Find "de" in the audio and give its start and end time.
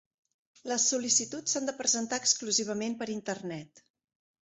1.71-1.77